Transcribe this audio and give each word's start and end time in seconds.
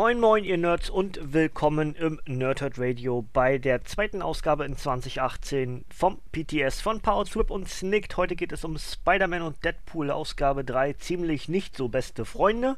Moin 0.00 0.20
Moin 0.20 0.44
ihr 0.44 0.58
Nerds 0.58 0.90
und 0.90 1.18
willkommen 1.32 1.96
im 1.96 2.20
Nerdhurt 2.24 2.78
Radio 2.78 3.26
bei 3.32 3.58
der 3.58 3.84
zweiten 3.84 4.22
Ausgabe 4.22 4.64
in 4.64 4.76
2018 4.76 5.84
vom 5.90 6.20
PTS 6.30 6.80
von 6.80 7.00
Power 7.00 7.24
Trip 7.24 7.50
und 7.50 7.68
Snicked. 7.68 8.16
Heute 8.16 8.36
geht 8.36 8.52
es 8.52 8.64
um 8.64 8.78
Spider-Man 8.78 9.42
und 9.42 9.64
Deadpool 9.64 10.12
Ausgabe 10.12 10.62
3, 10.62 10.92
ziemlich 10.92 11.48
nicht 11.48 11.76
so 11.76 11.88
beste 11.88 12.24
Freunde. 12.24 12.76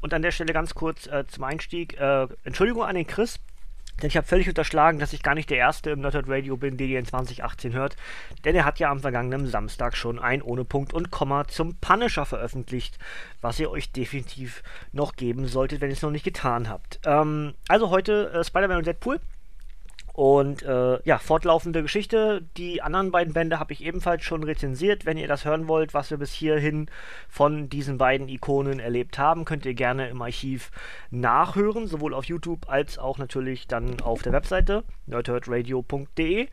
Und 0.00 0.14
an 0.14 0.22
der 0.22 0.30
Stelle 0.30 0.54
ganz 0.54 0.74
kurz 0.74 1.06
äh, 1.08 1.26
zum 1.26 1.44
Einstieg, 1.44 2.00
äh, 2.00 2.26
Entschuldigung 2.44 2.84
an 2.84 2.94
den 2.94 3.06
Chris, 3.06 3.38
denn 4.00 4.08
ich 4.08 4.16
habe 4.16 4.26
völlig 4.26 4.48
unterschlagen, 4.48 4.98
dass 4.98 5.12
ich 5.12 5.22
gar 5.22 5.34
nicht 5.34 5.50
der 5.50 5.58
Erste 5.58 5.90
im 5.90 6.00
Nerdhurt 6.00 6.28
Radio 6.28 6.56
bin, 6.56 6.76
der 6.76 6.98
in 6.98 7.06
2018 7.06 7.72
hört. 7.72 7.96
Denn 8.44 8.54
er 8.54 8.64
hat 8.64 8.78
ja 8.78 8.90
am 8.90 9.00
vergangenen 9.00 9.46
Samstag 9.46 9.96
schon 9.96 10.18
ein 10.18 10.42
ohne 10.42 10.64
Punkt 10.64 10.92
und 10.92 11.10
Komma 11.10 11.46
zum 11.48 11.76
Punisher 11.76 12.26
veröffentlicht, 12.26 12.98
was 13.40 13.58
ihr 13.58 13.70
euch 13.70 13.92
definitiv 13.92 14.62
noch 14.92 15.16
geben 15.16 15.46
solltet, 15.46 15.80
wenn 15.80 15.90
ihr 15.90 15.96
es 15.96 16.02
noch 16.02 16.10
nicht 16.10 16.24
getan 16.24 16.68
habt. 16.68 17.00
Ähm, 17.04 17.54
also 17.68 17.90
heute 17.90 18.30
äh, 18.32 18.44
Spider-Man 18.44 18.78
und 18.78 18.86
Deadpool. 18.86 19.20
Und 20.16 20.62
äh, 20.62 20.98
ja, 21.04 21.18
fortlaufende 21.18 21.82
Geschichte. 21.82 22.40
Die 22.56 22.80
anderen 22.80 23.10
beiden 23.10 23.34
Bände 23.34 23.58
habe 23.58 23.74
ich 23.74 23.84
ebenfalls 23.84 24.24
schon 24.24 24.44
rezensiert. 24.44 25.04
Wenn 25.04 25.18
ihr 25.18 25.28
das 25.28 25.44
hören 25.44 25.68
wollt, 25.68 25.92
was 25.92 26.10
wir 26.10 26.16
bis 26.16 26.32
hierhin 26.32 26.86
von 27.28 27.68
diesen 27.68 27.98
beiden 27.98 28.26
Ikonen 28.30 28.80
erlebt 28.80 29.18
haben, 29.18 29.44
könnt 29.44 29.66
ihr 29.66 29.74
gerne 29.74 30.08
im 30.08 30.22
Archiv 30.22 30.70
nachhören, 31.10 31.86
sowohl 31.86 32.14
auf 32.14 32.24
YouTube 32.24 32.66
als 32.66 32.96
auch 32.98 33.18
natürlich 33.18 33.66
dann 33.66 34.00
auf 34.00 34.22
der 34.22 34.32
Webseite 34.32 34.84
nerdherdradio.de 35.04 36.48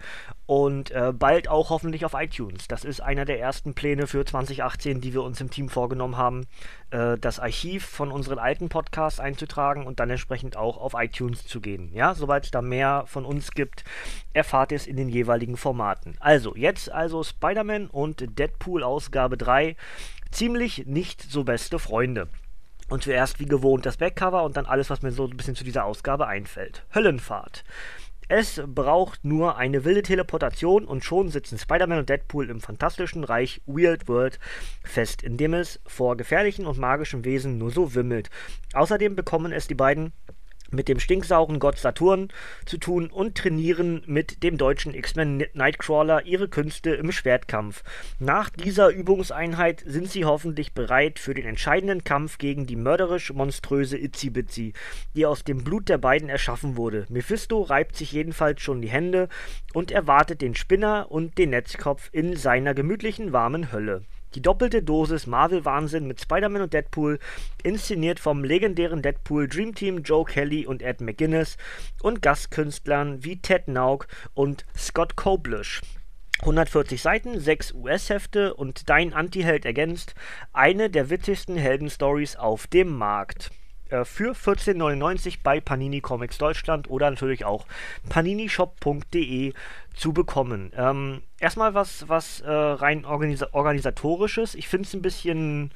und 0.46 0.92
äh, 0.92 1.14
bald 1.14 1.48
auch 1.48 1.70
hoffentlich 1.70 2.04
auf 2.04 2.16
iTunes. 2.16 2.68
Das 2.68 2.84
ist 2.84 3.00
einer 3.00 3.24
der 3.24 3.40
ersten 3.40 3.74
Pläne 3.74 4.08
für 4.08 4.26
2018, 4.26 5.00
die 5.00 5.14
wir 5.14 5.24
uns 5.24 5.40
im 5.40 5.50
Team 5.50 5.70
vorgenommen 5.70 6.18
haben, 6.18 6.48
äh, 6.92 7.18
das 7.18 7.40
Archiv 7.40 7.86
von 7.86 8.12
unseren 8.12 8.40
alten 8.40 8.68
Podcasts 8.68 9.22
einzutragen 9.22 9.88
und 9.88 10.02
dann 10.02 10.10
entsprechend 10.10 10.58
auch 10.58 10.78
auf 10.78 10.94
iTunes 10.98 11.46
zu 11.48 11.62
gehen. 11.62 11.92
Ja, 11.94 12.14
sobald 12.14 12.44
es 12.44 12.52
da 12.52 12.62
mehr 12.62 13.06
von 13.08 13.26
uns 13.26 13.53
gibt, 13.56 13.84
erfahrt 14.34 14.72
ihr 14.72 14.78
es 14.78 14.88
in 14.88 14.98
den 14.98 15.10
jeweiligen 15.10 15.58
Formaten. 15.58 16.16
Also, 16.20 16.56
jetzt 16.56 16.92
also 16.92 17.24
Spider-Man 17.24 17.88
und 17.88 18.38
Deadpool 18.38 18.84
Ausgabe 18.84 19.38
3. 19.38 19.76
Ziemlich 20.32 20.86
nicht 20.86 21.22
so 21.22 21.44
beste 21.44 21.80
Freunde. 21.80 22.28
Und 22.90 23.04
zuerst 23.04 23.40
wie 23.40 23.46
gewohnt 23.46 23.86
das 23.86 23.98
Backcover 23.98 24.44
und 24.44 24.58
dann 24.58 24.66
alles, 24.66 24.90
was 24.90 25.02
mir 25.02 25.12
so 25.12 25.26
ein 25.26 25.38
bisschen 25.38 25.56
zu 25.56 25.64
dieser 25.64 25.86
Ausgabe 25.86 26.28
einfällt. 26.28 26.86
Höllenfahrt. 26.94 27.64
Es 28.30 28.62
braucht 28.66 29.26
nur 29.26 29.58
eine 29.58 29.84
wilde 29.84 30.02
Teleportation 30.02 30.86
und 30.86 31.04
schon 31.04 31.30
sitzen 31.30 31.58
Spider-Man 31.58 32.00
und 32.00 32.10
Deadpool 32.10 32.50
im 32.50 32.62
fantastischen 32.62 33.24
Reich 33.24 33.62
Weird 33.66 34.08
World 34.08 34.40
fest, 34.84 35.24
in 35.24 35.38
dem 35.38 35.54
es 35.54 35.80
vor 35.86 36.16
gefährlichen 36.18 36.66
und 36.66 36.78
magischen 36.78 37.26
Wesen 37.26 37.58
nur 37.58 37.72
so 37.72 37.96
wimmelt. 37.96 38.30
Außerdem 38.74 39.16
bekommen 39.16 39.52
es 39.52 39.68
die 39.68 39.76
beiden 39.76 40.14
mit 40.74 40.88
dem 40.88 41.00
stinksauren 41.00 41.60
Gott 41.60 41.78
Saturn 41.78 42.30
zu 42.66 42.78
tun 42.78 43.08
und 43.08 43.38
trainieren 43.38 44.04
mit 44.06 44.44
dem 44.44 44.58
deutschen 44.58 44.94
X-Men 44.94 45.46
Nightcrawler 45.54 46.26
ihre 46.26 46.50
Künste 46.50 46.92
im 46.92 47.12
Schwertkampf. 47.12 47.84
Nach 48.20 48.50
dieser 48.50 48.90
Übungseinheit 48.90 49.84
sind 49.86 50.10
sie 50.10 50.26
hoffentlich 50.26 50.74
bereit 50.74 51.20
für 51.20 51.34
den 51.34 51.46
entscheidenden 51.46 52.04
Kampf 52.04 52.38
gegen 52.38 52.66
die 52.66 52.76
mörderisch 52.76 53.32
monströse 53.32 53.98
Itzy 53.98 54.30
Bitsy, 54.30 54.74
die 55.16 55.26
aus 55.26 55.44
dem 55.44 55.64
Blut 55.64 55.90
der 55.90 55.98
beiden 55.98 56.30
erschaffen 56.30 56.78
wurde. 56.78 57.06
Mephisto 57.10 57.62
reibt 57.62 57.96
sich 57.96 58.12
jedenfalls 58.12 58.62
schon 58.62 58.82
die 58.82 58.90
Hände 58.90 59.30
und 59.74 59.92
erwartet 59.92 60.42
den 60.42 60.56
Spinner 60.56 61.08
und 61.10 61.38
den 61.38 61.52
Netzkopf 61.52 62.10
in 62.12 62.36
seiner 62.36 62.74
gemütlichen 62.74 63.32
warmen 63.32 63.72
Hölle. 63.72 64.04
Die 64.36 64.42
doppelte 64.42 64.82
Dosis 64.82 65.28
Marvel-Wahnsinn 65.28 66.08
mit 66.08 66.22
Spider-Man 66.22 66.64
und 66.64 66.74
Deadpool, 66.74 67.20
inszeniert 67.64 68.20
vom 68.20 68.44
legendären 68.44 69.02
Deadpool 69.02 69.48
Dream 69.48 69.76
Team 69.76 70.02
Joe 70.04 70.26
Kelly 70.26 70.66
und 70.66 70.82
Ed 70.82 71.02
McGuinness 71.02 71.58
und 72.02 72.22
Gastkünstlern 72.22 73.24
wie 73.24 73.42
Ted 73.42 73.68
Naug 73.68 74.08
und 74.34 74.66
Scott 74.78 75.16
Koblish. 75.16 75.82
140 76.40 77.02
Seiten, 77.02 77.40
6 77.40 77.74
US-Hefte 77.74 78.54
und 78.54 78.90
Dein 78.90 79.14
Anti-Held 79.14 79.66
ergänzt, 79.66 80.16
eine 80.52 80.90
der 80.90 81.10
witzigsten 81.10 81.56
Heldenstories 81.56 82.36
auf 82.36 82.68
dem 82.68 82.98
Markt 82.98 83.52
äh, 83.94 84.06
für 84.06 84.34
14,99 84.34 85.40
bei 85.44 85.62
Panini 85.62 86.02
Comics 86.02 86.38
Deutschland 86.38 86.90
oder 86.90 87.10
natürlich 87.10 87.46
auch 87.46 87.66
paninishop.de 88.10 89.54
zu 89.94 90.14
bekommen. 90.14 90.72
Ähm, 90.76 91.22
erstmal 91.40 91.74
was, 91.74 92.10
was 92.10 92.42
äh, 92.42 92.50
rein 92.50 93.06
organisa 93.06 93.48
organisatorisches. 93.52 94.56
Ich 94.56 94.68
finde 94.68 94.88
es 94.88 94.94
ein 94.94 95.02
bisschen 95.02 95.72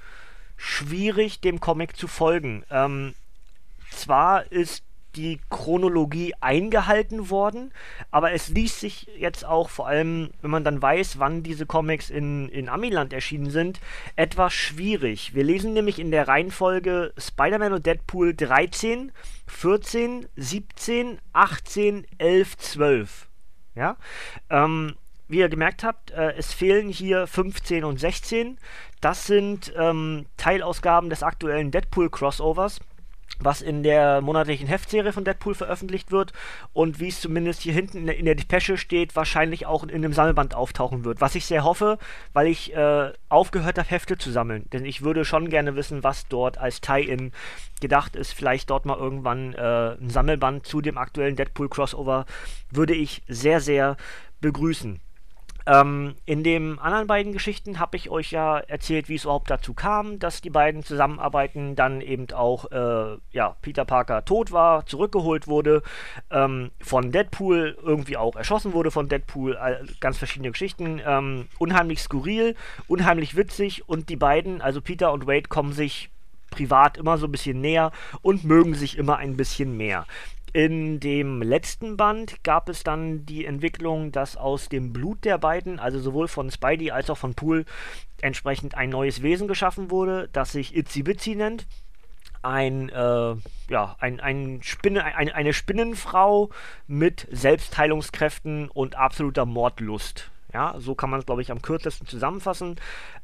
schwierig, 0.56 1.42
dem 1.42 1.60
Comic 1.60 1.96
zu 1.96 2.08
folgen. 2.08 2.64
Ähm, 2.72 3.14
zwar 3.92 4.52
ist 4.52 4.84
die 5.16 5.40
Chronologie 5.50 6.34
eingehalten 6.42 7.30
worden, 7.30 7.72
aber 8.12 8.34
es 8.34 8.50
ließ 8.50 8.80
sich 8.80 9.08
jetzt 9.18 9.46
auch, 9.46 9.70
vor 9.70 9.88
allem 9.88 10.30
wenn 10.42 10.52
man 10.52 10.64
dann 10.64 10.82
weiß, 10.82 11.20
wann 11.20 11.44
diese 11.44 11.66
Comics 11.66 12.10
in, 12.10 12.50
in 12.50 12.70
Amiland 12.70 13.14
erschienen 13.14 13.50
sind, 13.50 13.80
etwas 14.16 14.54
schwierig. 14.54 15.34
Wir 15.34 15.44
lesen 15.44 15.74
nämlich 15.74 16.00
in 16.00 16.12
der 16.12 16.28
Reihenfolge 16.28 17.14
Spider-Man 17.18 17.74
und 17.74 17.86
Deadpool 17.86 18.36
13, 18.36 19.12
14, 19.48 20.28
17, 20.36 21.20
18, 21.34 22.06
11, 22.18 22.58
12. 22.58 23.28
Ja? 23.76 23.98
Ähm, 24.50 24.96
wie 25.28 25.40
ihr 25.40 25.50
gemerkt 25.50 25.84
habt, 25.84 26.12
äh, 26.12 26.34
es 26.38 26.54
fehlen 26.54 26.90
hier 26.90 27.28
15 27.28 27.84
und 27.84 28.00
16. 28.00 28.58
Das 29.02 29.28
sind 29.28 29.74
ähm, 29.76 30.26
Teilausgaben 30.38 31.10
des 31.10 31.24
aktuellen 31.24 31.72
Deadpool-Crossovers 31.72 32.80
was 33.40 33.62
in 33.62 33.84
der 33.84 34.22
monatlichen 34.22 34.68
Heftserie 34.68 35.14
von 35.14 35.24
Deadpool 35.24 35.54
veröffentlicht 35.54 36.12
wird 36.12 36.34
und 36.74 37.00
wie 37.00 37.10
es 37.10 37.22
zumindest 37.22 37.62
hier 37.62 37.74
hinten 37.74 37.98
in 38.00 38.06
der, 38.08 38.18
in 38.18 38.26
der 38.26 38.36
Depesche 38.36 38.78
steht, 38.78 39.16
wahrscheinlich 39.16 39.66
auch 39.66 39.84
in, 39.84 39.90
in 39.90 40.04
einem 40.04 40.14
Sammelband 40.14 40.56
auftauchen 40.56 41.06
wird. 41.06 41.22
Was 41.22 41.36
ich 41.36 41.46
sehr 41.46 41.64
hoffe, 41.64 41.98
weil 42.34 42.48
ich 42.48 42.76
äh, 42.76 43.14
aufgehört 43.30 43.78
habe, 43.78 43.90
Hefte 43.90 44.18
zu 44.18 44.32
sammeln. 44.32 44.66
Denn 44.74 44.86
ich 44.86 45.04
würde 45.04 45.26
schon 45.26 45.50
gerne 45.50 45.76
wissen, 45.76 46.04
was 46.04 46.28
dort 46.28 46.58
als 46.58 46.82
Tie-In 46.82 47.32
gedacht 47.80 48.16
ist. 48.16 48.34
Vielleicht 48.34 48.70
dort 48.70 48.86
mal 48.86 48.98
irgendwann 48.98 49.54
äh, 49.54 49.96
ein 50.02 50.10
Sammelband 50.10 50.66
zu 50.66 50.82
dem 50.82 50.98
aktuellen 50.98 51.36
Deadpool-Crossover 51.36 52.26
würde 52.72 52.96
ich 52.96 53.22
sehr, 53.28 53.62
sehr 53.62 53.98
begrüßen. 54.42 55.00
Ähm, 55.68 56.16
in 56.26 56.46
den 56.46 56.80
anderen 56.80 57.08
beiden 57.08 57.34
Geschichten 57.34 57.78
habe 57.78 57.98
ich 57.98 58.10
euch 58.10 58.32
ja 58.32 58.58
erzählt, 58.58 59.10
wie 59.10 59.16
es 59.16 59.26
überhaupt 59.26 59.52
dazu 59.52 59.74
kam, 59.74 60.18
dass 60.18 60.40
die 60.40 60.50
beiden 60.50 60.82
zusammenarbeiten, 60.82 61.76
dann 61.76 62.00
eben 62.00 62.32
auch 62.32 62.72
äh, 62.72 63.18
ja, 63.32 63.58
Peter 63.62 63.84
Parker 63.84 64.24
tot 64.24 64.54
war, 64.54 64.86
zurückgeholt 64.86 65.48
wurde, 65.48 65.84
ähm, 66.32 66.72
von 66.80 67.12
Deadpool 67.12 67.78
irgendwie 67.84 68.16
auch 68.16 68.38
erschossen 68.38 68.72
wurde 68.72 68.92
von 68.92 69.10
Deadpool, 69.10 69.58
äh, 69.62 69.86
ganz 70.00 70.18
verschiedene 70.18 70.52
Geschichten, 70.52 71.02
ähm, 71.06 71.50
unheimlich 71.60 72.02
skurril, 72.02 72.56
unheimlich 72.88 73.36
witzig 73.36 73.90
und 73.90 74.08
die 74.08 74.16
beiden, 74.16 74.62
also 74.62 74.80
Peter 74.80 75.12
und 75.12 75.28
Wade, 75.28 75.50
kommen 75.50 75.74
sich 75.74 76.10
privat 76.50 76.98
immer 76.98 77.18
so 77.18 77.28
ein 77.28 77.32
bisschen 77.32 77.60
näher 77.60 77.92
und 78.22 78.46
mögen 78.46 78.74
sich 78.74 78.98
immer 78.98 79.18
ein 79.18 79.36
bisschen 79.36 79.76
mehr. 79.76 80.06
In 80.54 81.00
dem 81.00 81.42
letzten 81.42 81.98
Band 81.98 82.44
gab 82.44 82.70
es 82.70 82.84
dann 82.84 83.26
die 83.26 83.46
Entwicklung, 83.46 84.12
dass 84.12 84.38
aus 84.38 84.70
dem 84.70 84.94
Blut 84.94 85.26
der 85.26 85.38
beiden, 85.38 85.80
also 85.80 86.00
sowohl 86.00 86.28
von 86.28 86.50
Spidey 86.50 86.92
als 86.92 87.10
auch 87.10 87.18
von 87.18 87.36
Pool, 87.36 87.66
entsprechend 88.22 88.76
ein 88.76 88.90
neues 88.90 89.22
Wesen 89.22 89.48
geschaffen 89.48 89.92
wurde, 89.92 90.30
das 90.32 90.54
sich 90.54 90.76
Itzy 90.76 91.04
Bitsy 91.04 91.36
nennt. 91.36 91.68
Ein, 92.42 92.90
äh, 92.90 93.36
ja, 93.70 93.96
ein, 94.00 94.20
ein 94.20 94.60
Spinne, 94.64 95.04
ein, 95.04 95.30
eine 95.30 95.54
Spinnenfrau 95.54 96.50
mit 96.88 97.28
Selbstheilungskräften 97.30 98.70
und 98.70 98.96
absoluter 98.96 99.46
Mordlust. 99.46 100.32
Ja, 100.54 100.76
so 100.78 100.96
kann 100.96 101.10
man 101.10 101.20
es, 101.20 101.26
glaube 101.26 101.42
ich, 101.42 101.52
am 101.52 101.62
kürzesten 101.62 102.08
zusammenfassen. 102.08 102.80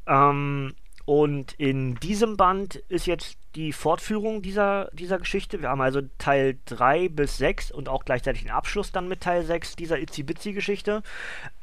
Ähm, 0.08 0.74
und 1.06 1.54
in 1.54 1.96
diesem 1.96 2.38
Band 2.38 2.76
ist 2.76 3.08
jetzt 3.08 3.38
die 3.56 3.74
Fortführung 3.74 4.42
dieser, 4.42 4.90
dieser 4.94 5.20
Geschichte. 5.20 5.62
Wir 5.62 5.70
haben 5.70 5.82
also 5.82 6.02
Teil 6.18 6.58
3 6.66 7.10
bis 7.10 7.38
6 7.38 7.72
und 7.72 7.90
auch 7.90 8.06
gleichzeitig 8.06 8.44
den 8.44 8.52
Abschluss 8.52 8.92
dann 8.92 9.08
mit 9.08 9.22
Teil 9.22 9.44
6 9.44 9.76
dieser 9.76 10.00
Itzy 10.00 10.24
Bitsy 10.24 10.54
Geschichte, 10.54 11.04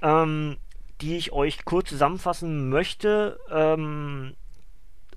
ähm, 0.02 0.58
die 1.00 1.16
ich 1.16 1.32
euch 1.32 1.64
kurz 1.64 1.88
zusammenfassen 1.88 2.68
möchte. 2.68 3.40
Ähm, 3.50 4.34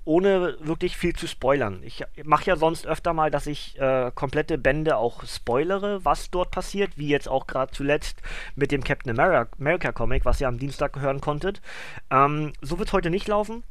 ohne 0.06 0.56
wirklich 0.60 0.96
viel 0.96 1.14
zu 1.14 1.26
spoilern. 1.26 1.80
Ich 1.82 2.04
mache 2.24 2.44
ja 2.46 2.56
sonst 2.56 2.86
öfter 2.86 3.14
mal, 3.14 3.30
dass 3.30 3.46
ich 3.46 3.78
äh, 3.80 4.10
komplette 4.14 4.58
Bände 4.58 4.98
auch 4.98 5.24
spoilere, 5.24 6.04
was 6.04 6.30
dort 6.30 6.50
passiert, 6.50 6.98
wie 6.98 7.08
jetzt 7.08 7.28
auch 7.28 7.46
gerade 7.46 7.72
zuletzt 7.72 8.20
mit 8.54 8.70
dem 8.70 8.84
Captain 8.84 9.18
America, 9.18 9.50
America, 9.58 9.92
Comic, 9.92 10.26
was 10.26 10.40
ihr 10.40 10.48
am 10.48 10.58
Dienstag 10.58 11.00
hören 11.00 11.22
konntet. 11.22 11.62
Ähm, 12.10 12.52
so 12.60 12.78
wird 12.78 12.88
es 12.88 12.92
heute 12.92 13.08
nicht 13.08 13.28
laufen. 13.28 13.62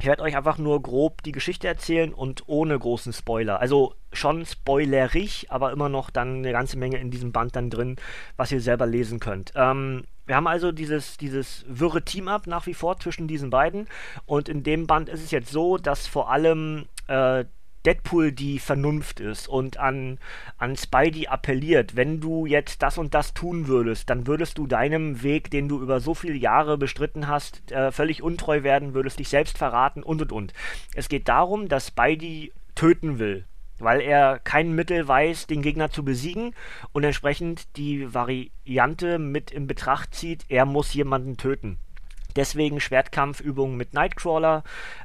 Ich 0.00 0.06
werde 0.06 0.22
euch 0.22 0.36
einfach 0.36 0.58
nur 0.58 0.80
grob 0.80 1.22
die 1.22 1.32
Geschichte 1.32 1.66
erzählen 1.66 2.12
und 2.14 2.44
ohne 2.46 2.78
großen 2.78 3.12
Spoiler. 3.12 3.60
Also 3.60 3.94
schon 4.12 4.46
spoilerig, 4.46 5.46
aber 5.50 5.72
immer 5.72 5.88
noch 5.88 6.10
dann 6.10 6.38
eine 6.38 6.52
ganze 6.52 6.78
Menge 6.78 6.98
in 6.98 7.10
diesem 7.10 7.32
Band 7.32 7.56
dann 7.56 7.70
drin, 7.70 7.96
was 8.36 8.52
ihr 8.52 8.60
selber 8.60 8.86
lesen 8.86 9.18
könnt. 9.18 9.52
Ähm, 9.56 10.04
wir 10.26 10.36
haben 10.36 10.46
also 10.46 10.72
dieses, 10.72 11.16
dieses 11.16 11.64
wirre 11.68 12.02
Team-Up 12.02 12.46
nach 12.46 12.66
wie 12.66 12.74
vor 12.74 12.98
zwischen 12.98 13.26
diesen 13.26 13.50
beiden. 13.50 13.88
Und 14.26 14.48
in 14.48 14.62
dem 14.62 14.86
Band 14.86 15.08
ist 15.08 15.24
es 15.24 15.30
jetzt 15.30 15.50
so, 15.50 15.78
dass 15.78 16.06
vor 16.06 16.30
allem 16.30 16.86
äh, 17.08 17.44
Deadpool 17.88 18.32
die 18.32 18.58
Vernunft 18.58 19.18
ist 19.18 19.48
und 19.48 19.78
an, 19.78 20.18
an 20.58 20.76
Spidey 20.76 21.26
appelliert, 21.28 21.96
wenn 21.96 22.20
du 22.20 22.44
jetzt 22.44 22.82
das 22.82 22.98
und 22.98 23.14
das 23.14 23.32
tun 23.32 23.66
würdest, 23.66 24.10
dann 24.10 24.26
würdest 24.26 24.58
du 24.58 24.66
deinem 24.66 25.22
Weg, 25.22 25.50
den 25.50 25.70
du 25.70 25.80
über 25.80 25.98
so 25.98 26.12
viele 26.12 26.36
Jahre 26.36 26.76
bestritten 26.76 27.28
hast, 27.28 27.72
äh, 27.72 27.90
völlig 27.90 28.22
untreu 28.22 28.62
werden, 28.62 28.92
würdest 28.92 29.18
dich 29.18 29.30
selbst 29.30 29.56
verraten 29.56 30.02
und 30.02 30.20
und 30.20 30.32
und. 30.32 30.52
Es 30.94 31.08
geht 31.08 31.28
darum, 31.28 31.70
dass 31.70 31.86
Spidey 31.86 32.52
töten 32.74 33.18
will, 33.18 33.46
weil 33.78 34.02
er 34.02 34.38
kein 34.38 34.74
Mittel 34.74 35.08
weiß, 35.08 35.46
den 35.46 35.62
Gegner 35.62 35.90
zu 35.90 36.04
besiegen 36.04 36.54
und 36.92 37.04
entsprechend 37.04 37.74
die 37.78 38.12
Variante 38.12 39.18
mit 39.18 39.50
in 39.50 39.66
Betracht 39.66 40.14
zieht, 40.14 40.44
er 40.50 40.66
muss 40.66 40.92
jemanden 40.92 41.38
töten. 41.38 41.78
Deswegen 42.36 42.80
Schwertkampfübungen 42.80 43.78
mit 43.78 43.94
Nightcrawler 43.94 44.62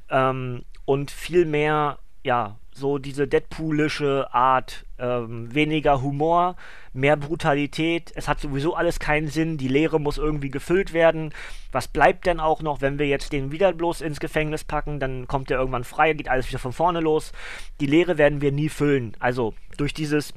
ähm, 0.09 0.65
und 0.83 1.11
viel 1.11 1.45
mehr 1.45 1.99
ja, 2.25 2.57
so 2.75 2.97
diese 2.97 3.27
Deadpoolische 3.27 4.33
Art, 4.33 4.85
ähm, 4.97 5.53
weniger 5.53 6.01
Humor, 6.01 6.55
mehr 6.93 7.17
Brutalität. 7.17 8.11
Es 8.15 8.27
hat 8.27 8.39
sowieso 8.39 8.75
alles 8.75 8.99
keinen 8.99 9.27
Sinn. 9.27 9.57
Die 9.57 9.67
Leere 9.67 9.99
muss 9.99 10.17
irgendwie 10.17 10.49
gefüllt 10.49 10.93
werden. 10.93 11.33
Was 11.71 11.87
bleibt 11.87 12.25
denn 12.25 12.39
auch 12.39 12.61
noch, 12.61 12.81
wenn 12.81 12.99
wir 12.99 13.07
jetzt 13.07 13.33
den 13.33 13.51
wieder 13.51 13.73
bloß 13.73 14.01
ins 14.01 14.19
Gefängnis 14.19 14.63
packen? 14.63 14.99
Dann 14.99 15.27
kommt 15.27 15.51
er 15.51 15.59
irgendwann 15.59 15.83
frei, 15.83 16.13
geht 16.13 16.29
alles 16.29 16.47
wieder 16.47 16.59
von 16.59 16.73
vorne 16.73 16.99
los. 16.99 17.31
Die 17.79 17.87
Leere 17.87 18.17
werden 18.17 18.41
wir 18.41 18.51
nie 18.51 18.69
füllen. 18.69 19.15
Also 19.19 19.53
durch 19.77 19.93
dieses 19.93 20.33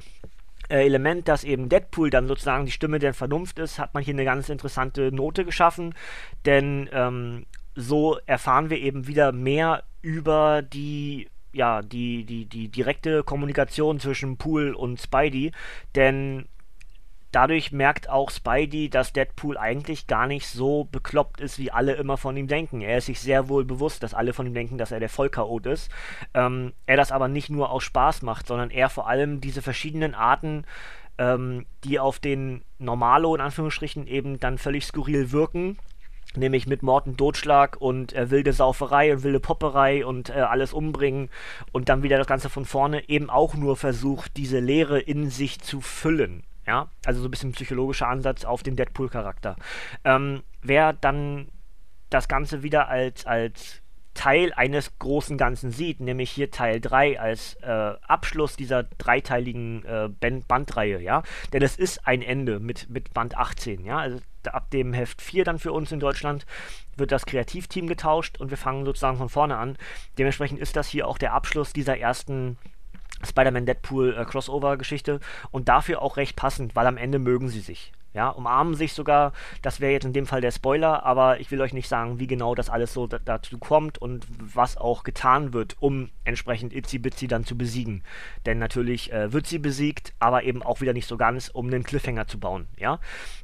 äh, 0.68 0.84
Element, 0.84 1.28
dass 1.28 1.44
eben 1.44 1.68
Deadpool 1.68 2.10
dann 2.10 2.28
sozusagen 2.28 2.66
die 2.66 2.72
Stimme 2.72 2.98
der 2.98 3.14
Vernunft 3.14 3.58
ist, 3.58 3.78
hat 3.78 3.94
man 3.94 4.02
hier 4.02 4.14
eine 4.14 4.24
ganz 4.24 4.48
interessante 4.48 5.12
Note 5.12 5.44
geschaffen. 5.44 5.94
Denn 6.44 6.88
ähm, 6.92 7.46
so 7.74 8.18
erfahren 8.26 8.70
wir 8.70 8.78
eben 8.78 9.06
wieder 9.06 9.32
mehr 9.32 9.84
über 10.02 10.62
die 10.62 11.28
ja, 11.56 11.82
die, 11.82 12.24
die, 12.24 12.44
die 12.44 12.68
direkte 12.68 13.24
Kommunikation 13.24 13.98
zwischen 13.98 14.36
Pool 14.36 14.74
und 14.74 15.00
Spidey, 15.00 15.52
denn 15.94 16.46
dadurch 17.32 17.72
merkt 17.72 18.08
auch 18.08 18.30
Spidey, 18.30 18.88
dass 18.88 19.12
Deadpool 19.12 19.58
eigentlich 19.58 20.06
gar 20.06 20.26
nicht 20.26 20.46
so 20.46 20.84
bekloppt 20.84 21.40
ist, 21.40 21.58
wie 21.58 21.70
alle 21.70 21.94
immer 21.94 22.16
von 22.16 22.36
ihm 22.36 22.46
denken. 22.46 22.80
Er 22.80 22.98
ist 22.98 23.06
sich 23.06 23.20
sehr 23.20 23.48
wohl 23.48 23.64
bewusst, 23.64 24.02
dass 24.02 24.14
alle 24.14 24.32
von 24.32 24.46
ihm 24.46 24.54
denken, 24.54 24.78
dass 24.78 24.92
er 24.92 25.00
der 25.00 25.08
Vollchaot 25.08 25.66
ist. 25.66 25.90
Ähm, 26.34 26.72
er 26.86 26.96
das 26.96 27.12
aber 27.12 27.28
nicht 27.28 27.50
nur 27.50 27.70
aus 27.70 27.84
Spaß 27.84 28.22
macht, 28.22 28.46
sondern 28.46 28.70
er 28.70 28.88
vor 28.88 29.08
allem 29.08 29.40
diese 29.40 29.62
verschiedenen 29.62 30.14
Arten, 30.14 30.64
ähm, 31.18 31.66
die 31.84 31.98
auf 31.98 32.18
den 32.18 32.62
Normalo 32.78 33.34
in 33.34 33.40
Anführungsstrichen 33.40 34.06
eben 34.06 34.38
dann 34.40 34.58
völlig 34.58 34.86
skurril 34.86 35.32
wirken, 35.32 35.78
nämlich 36.36 36.66
mit 36.66 36.82
Mord 36.82 37.06
und 37.06 37.18
Totschlag 37.18 37.76
und 37.80 38.12
äh, 38.12 38.30
wilde 38.30 38.52
Sauferei 38.52 39.12
und 39.12 39.22
wilde 39.22 39.40
Popperei 39.40 40.04
und 40.04 40.30
äh, 40.30 40.34
alles 40.34 40.72
umbringen 40.72 41.30
und 41.72 41.88
dann 41.88 42.02
wieder 42.02 42.18
das 42.18 42.26
Ganze 42.26 42.50
von 42.50 42.64
vorne 42.64 43.08
eben 43.08 43.30
auch 43.30 43.54
nur 43.54 43.76
versucht, 43.76 44.36
diese 44.36 44.58
Leere 44.58 44.98
in 44.98 45.30
sich 45.30 45.60
zu 45.60 45.80
füllen. 45.80 46.44
Ja, 46.66 46.88
also 47.04 47.20
so 47.20 47.28
ein 47.28 47.30
bisschen 47.30 47.52
psychologischer 47.52 48.08
Ansatz 48.08 48.44
auf 48.44 48.62
den 48.62 48.74
Deadpool-Charakter. 48.74 49.56
Ähm, 50.04 50.42
wer 50.62 50.92
dann 50.92 51.48
das 52.10 52.28
Ganze 52.28 52.62
wieder 52.62 52.88
als, 52.88 53.24
als 53.24 53.82
Teil 54.16 54.52
eines 54.54 54.98
großen 54.98 55.38
Ganzen 55.38 55.70
sieht, 55.70 56.00
nämlich 56.00 56.30
hier 56.30 56.50
Teil 56.50 56.80
3 56.80 57.20
als 57.20 57.54
äh, 57.62 57.68
Abschluss 57.68 58.56
dieser 58.56 58.82
dreiteiligen 58.82 59.84
äh, 59.84 60.08
Band 60.08 60.48
Bandreihe, 60.48 61.00
ja. 61.00 61.22
Denn 61.52 61.62
es 61.62 61.76
ist 61.76 62.06
ein 62.06 62.22
Ende 62.22 62.58
mit, 62.58 62.90
mit 62.90 63.14
Band 63.14 63.36
18, 63.36 63.84
ja. 63.84 63.98
Also 63.98 64.18
ab 64.46 64.70
dem 64.70 64.92
Heft 64.92 65.22
4 65.22 65.44
dann 65.44 65.58
für 65.58 65.72
uns 65.72 65.92
in 65.92 66.00
Deutschland 66.00 66.46
wird 66.96 67.12
das 67.12 67.26
Kreativteam 67.26 67.86
getauscht 67.86 68.38
und 68.38 68.50
wir 68.50 68.56
fangen 68.56 68.84
sozusagen 68.84 69.18
von 69.18 69.28
vorne 69.28 69.56
an. 69.56 69.76
Dementsprechend 70.18 70.58
ist 70.58 70.76
das 70.76 70.88
hier 70.88 71.06
auch 71.06 71.18
der 71.18 71.34
Abschluss 71.34 71.72
dieser 71.72 71.98
ersten 71.98 72.56
Spider-Man 73.24 73.66
Deadpool 73.66 74.16
äh, 74.16 74.24
Crossover 74.24 74.76
Geschichte 74.76 75.20
und 75.50 75.68
dafür 75.68 76.02
auch 76.02 76.16
recht 76.16 76.36
passend, 76.36 76.74
weil 76.74 76.86
am 76.86 76.96
Ende 76.96 77.18
mögen 77.18 77.48
sie 77.48 77.60
sich 77.60 77.92
ja, 78.16 78.30
umarmen 78.30 78.74
sich 78.74 78.94
sogar. 78.94 79.32
Das 79.60 79.80
wäre 79.80 79.92
jetzt 79.92 80.06
in 80.06 80.14
dem 80.14 80.26
Fall 80.26 80.40
der 80.40 80.50
Spoiler, 80.50 81.04
aber 81.04 81.38
ich 81.38 81.50
will 81.50 81.60
euch 81.60 81.74
nicht 81.74 81.86
sagen, 81.86 82.18
wie 82.18 82.26
genau 82.26 82.54
das 82.54 82.70
alles 82.70 82.94
so 82.94 83.06
dazu 83.06 83.58
kommt 83.58 83.98
und 83.98 84.26
was 84.40 84.78
auch 84.78 85.04
getan 85.04 85.52
wird, 85.52 85.76
um 85.80 86.08
entsprechend 86.24 86.72
Itzy 86.72 86.98
Bitsy 86.98 87.28
dann 87.28 87.44
zu 87.44 87.58
besiegen. 87.58 88.02
Denn 88.46 88.58
natürlich 88.58 89.12
äh, 89.12 89.32
wird 89.34 89.46
sie 89.46 89.58
besiegt, 89.58 90.14
aber 90.18 90.44
eben 90.44 90.62
auch 90.62 90.80
wieder 90.80 90.94
nicht 90.94 91.06
so 91.06 91.18
ganz, 91.18 91.48
um 91.48 91.66
einen 91.66 91.84
Cliffhanger 91.84 92.26
zu 92.26 92.40
bauen, 92.40 92.66
ja. 92.78 93.00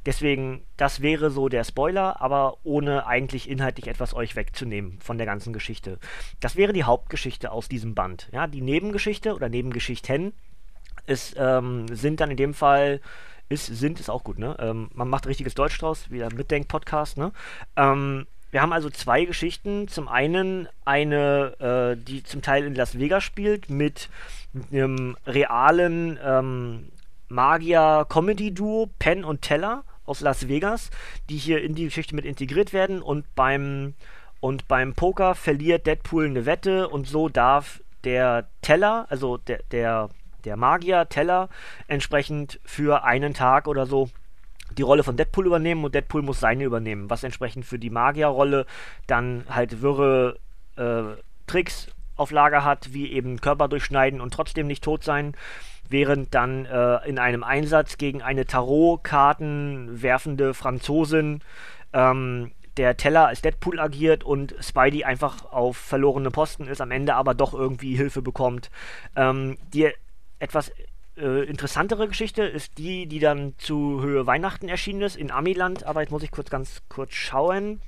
Deswegen, 0.07 0.63
das 0.75 1.01
wäre 1.01 1.29
so 1.29 1.49
der 1.49 1.63
Spoiler, 1.63 2.19
aber 2.19 2.57
ohne 2.63 3.05
eigentlich 3.05 3.47
inhaltlich 3.47 3.87
etwas 3.87 4.15
euch 4.15 4.35
wegzunehmen 4.35 4.99
von 4.99 5.17
der 5.19 5.27
ganzen 5.27 5.53
Geschichte. 5.53 5.99
Das 6.39 6.55
wäre 6.55 6.73
die 6.73 6.83
Hauptgeschichte 6.83 7.51
aus 7.51 7.69
diesem 7.69 7.93
Band, 7.93 8.27
ja. 8.31 8.47
Die 8.47 8.61
Nebengeschichte 8.61 9.35
oder 9.35 9.49
Nebengeschichten 9.49 10.33
ist, 11.05 11.35
ähm, 11.37 11.85
sind 11.91 12.19
dann 12.19 12.31
in 12.31 12.37
dem 12.37 12.53
Fall 12.55 13.01
ist, 13.53 13.67
sind, 13.67 13.99
ist 13.99 14.09
auch 14.09 14.23
gut, 14.23 14.39
ne? 14.39 14.55
Ähm, 14.59 14.89
man 14.93 15.07
macht 15.07 15.27
richtiges 15.27 15.55
Deutsch 15.55 15.77
draus, 15.77 16.05
wie 16.09 16.17
der 16.17 16.33
Mitdenk-Podcast, 16.33 17.17
ne? 17.17 17.31
Ähm, 17.75 18.25
wir 18.51 18.61
haben 18.61 18.73
also 18.73 18.89
zwei 18.89 19.25
Geschichten. 19.25 19.87
Zum 19.87 20.07
einen 20.07 20.67
eine, 20.85 21.95
äh, 21.97 21.97
die 22.01 22.23
zum 22.23 22.41
Teil 22.41 22.65
in 22.65 22.75
Las 22.75 22.99
Vegas 22.99 23.23
spielt, 23.23 23.69
mit 23.69 24.09
einem 24.71 25.17
realen 25.25 26.19
ähm, 26.23 26.91
Magier-Comedy-Duo, 27.29 28.89
Penn 28.99 29.23
und 29.23 29.41
Teller 29.41 29.83
aus 30.05 30.21
Las 30.21 30.47
Vegas, 30.47 30.91
die 31.29 31.37
hier 31.37 31.63
in 31.63 31.75
die 31.75 31.85
Geschichte 31.85 32.13
mit 32.15 32.25
integriert 32.25 32.73
werden 32.73 33.01
und 33.01 33.25
beim 33.35 33.95
und 34.39 34.67
beim 34.67 34.93
Poker 34.93 35.35
verliert 35.35 35.87
Deadpool 35.87 36.25
eine 36.25 36.45
Wette 36.45 36.89
und 36.89 37.07
so 37.07 37.29
darf 37.29 37.81
der 38.03 38.49
Teller, 38.61 39.07
also 39.09 39.37
der, 39.37 39.61
der 39.71 40.09
der 40.45 40.57
Magier 40.57 41.07
Teller 41.09 41.49
entsprechend 41.87 42.59
für 42.65 43.03
einen 43.03 43.33
Tag 43.33 43.67
oder 43.67 43.85
so 43.85 44.09
die 44.77 44.81
Rolle 44.81 45.03
von 45.03 45.17
Deadpool 45.17 45.45
übernehmen 45.45 45.83
und 45.83 45.93
Deadpool 45.93 46.21
muss 46.21 46.39
seine 46.39 46.63
übernehmen, 46.63 47.09
was 47.09 47.23
entsprechend 47.23 47.65
für 47.65 47.79
die 47.79 47.89
Magierrolle 47.89 48.65
dann 49.07 49.45
halt 49.49 49.81
wirre 49.81 50.37
äh, 50.77 51.21
Tricks 51.47 51.87
auf 52.15 52.31
Lager 52.31 52.63
hat, 52.63 52.93
wie 52.93 53.11
eben 53.11 53.41
Körper 53.41 53.67
durchschneiden 53.67 54.21
und 54.21 54.33
trotzdem 54.33 54.67
nicht 54.67 54.83
tot 54.83 55.03
sein, 55.03 55.33
während 55.89 56.33
dann 56.33 56.65
äh, 56.65 57.07
in 57.07 57.19
einem 57.19 57.43
Einsatz 57.43 57.97
gegen 57.97 58.21
eine 58.21 58.45
Tarotkarten 58.45 60.01
werfende 60.01 60.53
Franzosin 60.53 61.41
ähm, 61.93 62.51
der 62.77 62.97
Teller 62.97 63.27
als 63.27 63.41
Deadpool 63.41 63.79
agiert 63.79 64.23
und 64.23 64.55
Spidey 64.59 65.03
einfach 65.03 65.51
auf 65.51 65.77
verlorene 65.77 66.31
Posten 66.31 66.67
ist, 66.67 66.81
am 66.81 66.91
Ende 66.91 67.13
aber 67.13 67.35
doch 67.35 67.53
irgendwie 67.53 67.95
Hilfe 67.95 68.21
bekommt. 68.21 68.71
Ähm, 69.15 69.57
die 69.73 69.91
etwas 70.43 70.71
äh, 71.15 71.45
interessantere 71.45 72.07
Geschichte 72.07 72.43
ist 72.43 72.77
die, 72.77 73.07
die 73.07 73.19
dann 73.19 73.55
zu 73.57 74.01
Höhe 74.01 74.27
Weihnachten 74.27 74.67
erschienen 74.67 75.01
ist 75.01 75.15
in 75.15 75.31
Amiland. 75.31 75.85
Aber 75.85 76.01
jetzt 76.01 76.11
muss 76.11 76.23
ich 76.23 76.31
kurz 76.31 76.49
ganz 76.49 76.81
kurz 76.89 77.13
schauen. 77.13 77.81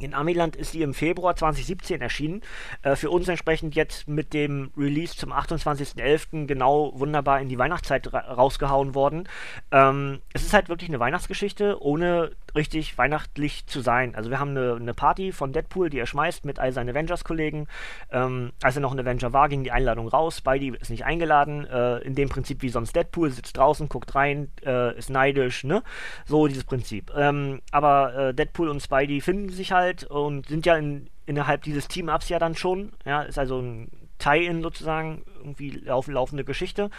In 0.00 0.14
Amiland 0.14 0.56
ist 0.56 0.72
sie 0.72 0.82
im 0.82 0.94
Februar 0.94 1.36
2017 1.36 2.00
erschienen. 2.00 2.40
Äh, 2.82 2.96
für 2.96 3.10
uns 3.10 3.28
entsprechend 3.28 3.74
jetzt 3.74 4.08
mit 4.08 4.32
dem 4.32 4.70
Release 4.76 5.16
zum 5.16 5.32
28.11. 5.32 6.46
genau 6.46 6.92
wunderbar 6.98 7.40
in 7.40 7.48
die 7.48 7.58
Weihnachtszeit 7.58 8.12
ra 8.12 8.20
rausgehauen 8.20 8.94
worden. 8.94 9.28
Ähm, 9.70 10.20
es 10.32 10.42
ist 10.42 10.54
halt 10.54 10.68
wirklich 10.68 10.88
eine 10.88 11.00
Weihnachtsgeschichte, 11.00 11.82
ohne 11.82 12.30
richtig 12.54 12.96
weihnachtlich 12.98 13.66
zu 13.66 13.80
sein. 13.80 14.14
Also 14.14 14.30
wir 14.30 14.40
haben 14.40 14.50
eine, 14.50 14.74
eine 14.74 14.94
Party 14.94 15.32
von 15.32 15.52
Deadpool, 15.52 15.90
die 15.90 15.98
er 15.98 16.06
schmeißt 16.06 16.44
mit 16.44 16.58
all 16.58 16.72
seinen 16.72 16.90
Avengers-Kollegen. 16.90 17.68
Ähm, 18.10 18.52
als 18.62 18.76
er 18.76 18.82
noch 18.82 18.92
ein 18.92 18.98
Avenger 18.98 19.32
war, 19.32 19.48
ging 19.48 19.64
die 19.64 19.72
Einladung 19.72 20.08
raus. 20.08 20.38
Spidey 20.38 20.76
ist 20.80 20.90
nicht 20.90 21.04
eingeladen. 21.04 21.66
Äh, 21.66 21.98
in 21.98 22.14
dem 22.14 22.28
Prinzip 22.28 22.62
wie 22.62 22.70
sonst 22.70 22.96
Deadpool, 22.96 23.30
sitzt 23.30 23.56
draußen, 23.56 23.88
guckt 23.88 24.14
rein, 24.14 24.50
äh, 24.64 24.96
ist 24.96 25.10
neidisch, 25.10 25.64
ne? 25.64 25.82
So 26.24 26.46
dieses 26.46 26.64
Prinzip. 26.64 27.12
Ähm, 27.16 27.60
aber 27.70 28.14
äh, 28.14 28.34
Deadpool 28.34 28.68
und 28.68 28.80
Spidey 28.80 29.20
finden 29.20 29.50
sich 29.50 29.72
halt 29.72 29.89
und 30.04 30.46
sind 30.46 30.66
ja 30.66 30.76
in, 30.76 31.08
innerhalb 31.26 31.62
dieses 31.62 31.88
Team-Ups 31.88 32.28
ja 32.28 32.38
dann 32.38 32.54
schon. 32.54 32.92
Ja, 33.04 33.22
ist 33.22 33.38
also 33.38 33.60
ein 33.60 33.90
Tie-In 34.18 34.62
sozusagen, 34.62 35.24
irgendwie 35.38 35.70
laufen, 35.70 36.12
laufende 36.12 36.44
Geschichte. 36.44 36.90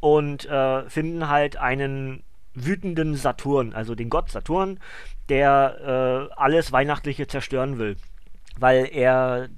Und 0.00 0.46
äh, 0.46 0.88
finden 0.88 1.28
halt 1.28 1.56
einen 1.56 2.22
wütenden 2.54 3.14
Saturn, 3.14 3.72
also 3.72 3.94
den 3.94 4.10
Gott 4.10 4.30
Saturn, 4.30 4.80
der 5.28 6.28
äh, 6.30 6.34
alles 6.34 6.72
Weihnachtliche 6.72 7.26
zerstören 7.26 7.78
will. 7.78 7.96
Weil 8.58 8.88
er 8.90 9.48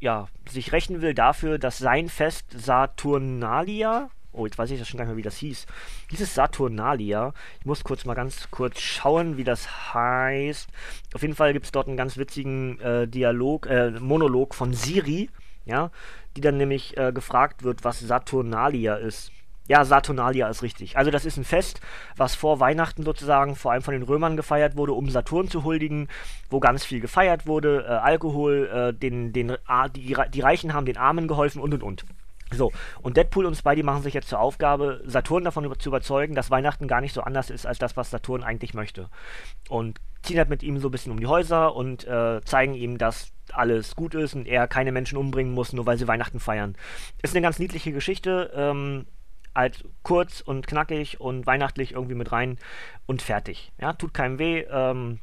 ja, 0.00 0.28
sich 0.48 0.72
rächen 0.72 1.02
will 1.02 1.14
dafür, 1.14 1.58
dass 1.58 1.78
sein 1.78 2.08
Fest 2.08 2.46
Saturnalia, 2.56 4.10
oh, 4.32 4.46
jetzt 4.46 4.58
weiß 4.58 4.70
ich 4.70 4.78
das 4.78 4.88
schon 4.88 4.98
gar 4.98 5.04
nicht 5.04 5.10
mehr, 5.10 5.18
wie 5.18 5.22
das 5.22 5.36
hieß, 5.38 5.66
dieses 6.10 6.34
Saturnalia, 6.34 7.32
ich 7.60 7.66
muss 7.66 7.84
kurz 7.84 8.04
mal 8.04 8.14
ganz 8.14 8.50
kurz 8.50 8.80
schauen, 8.80 9.36
wie 9.36 9.44
das 9.44 9.94
heißt. 9.94 10.68
Auf 11.14 11.22
jeden 11.22 11.34
Fall 11.34 11.52
gibt 11.52 11.66
es 11.66 11.72
dort 11.72 11.88
einen 11.88 11.96
ganz 11.96 12.16
witzigen 12.16 12.80
äh, 12.80 13.08
Dialog, 13.08 13.66
äh, 13.66 13.90
Monolog 13.90 14.54
von 14.54 14.74
Siri, 14.74 15.30
ja, 15.64 15.90
die 16.36 16.40
dann 16.40 16.56
nämlich 16.56 16.96
äh, 16.96 17.12
gefragt 17.12 17.62
wird, 17.62 17.84
was 17.84 18.00
Saturnalia 18.00 18.96
ist. 18.96 19.32
Ja, 19.66 19.84
Saturnalia 19.84 20.48
ist 20.48 20.62
richtig. 20.62 20.96
Also 20.96 21.10
das 21.10 21.26
ist 21.26 21.36
ein 21.36 21.44
Fest, 21.44 21.82
was 22.16 22.34
vor 22.34 22.58
Weihnachten 22.58 23.02
sozusagen 23.02 23.54
vor 23.54 23.72
allem 23.72 23.82
von 23.82 23.92
den 23.92 24.02
Römern 24.02 24.34
gefeiert 24.34 24.76
wurde, 24.76 24.94
um 24.94 25.10
Saturn 25.10 25.48
zu 25.48 25.62
huldigen, 25.62 26.08
wo 26.48 26.58
ganz 26.58 26.86
viel 26.86 27.00
gefeiert 27.00 27.46
wurde, 27.46 27.84
äh, 27.86 27.90
Alkohol, 27.90 28.70
äh, 28.72 28.94
den, 28.94 29.34
den, 29.34 29.58
die, 29.94 30.16
die 30.32 30.40
Reichen 30.40 30.72
haben 30.72 30.86
den 30.86 30.96
Armen 30.96 31.28
geholfen 31.28 31.60
und 31.60 31.74
und 31.74 31.82
und. 31.82 32.04
So, 32.52 32.72
und 33.02 33.16
Deadpool 33.16 33.46
und 33.46 33.54
Spidey 33.54 33.82
machen 33.82 34.02
sich 34.02 34.14
jetzt 34.14 34.28
zur 34.28 34.40
Aufgabe, 34.40 35.02
Saturn 35.04 35.44
davon 35.44 35.64
über 35.64 35.78
zu 35.78 35.90
überzeugen, 35.90 36.34
dass 36.34 36.50
Weihnachten 36.50 36.88
gar 36.88 37.00
nicht 37.00 37.14
so 37.14 37.22
anders 37.22 37.50
ist 37.50 37.66
als 37.66 37.78
das, 37.78 37.96
was 37.96 38.10
Saturn 38.10 38.42
eigentlich 38.42 38.74
möchte. 38.74 39.08
Und 39.68 40.00
ziehen 40.22 40.38
halt 40.38 40.48
mit 40.48 40.62
ihm 40.62 40.78
so 40.78 40.88
ein 40.88 40.90
bisschen 40.90 41.12
um 41.12 41.20
die 41.20 41.26
Häuser 41.26 41.74
und 41.74 42.06
äh, 42.06 42.40
zeigen 42.44 42.74
ihm, 42.74 42.98
dass 42.98 43.32
alles 43.52 43.96
gut 43.96 44.14
ist 44.14 44.34
und 44.34 44.46
er 44.46 44.68
keine 44.68 44.92
Menschen 44.92 45.18
umbringen 45.18 45.54
muss, 45.54 45.72
nur 45.72 45.86
weil 45.86 45.98
sie 45.98 46.08
Weihnachten 46.08 46.40
feiern. 46.40 46.76
Ist 47.22 47.34
eine 47.34 47.42
ganz 47.42 47.58
niedliche 47.58 47.92
Geschichte. 47.92 48.50
Ähm, 48.54 49.06
halt 49.54 49.84
kurz 50.02 50.40
und 50.40 50.66
knackig 50.66 51.20
und 51.20 51.46
weihnachtlich 51.46 51.92
irgendwie 51.92 52.14
mit 52.14 52.30
rein 52.32 52.58
und 53.06 53.22
fertig. 53.22 53.72
Ja, 53.80 53.92
tut 53.92 54.14
keinem 54.14 54.38
weh. 54.38 54.60
Ähm, 54.70 55.18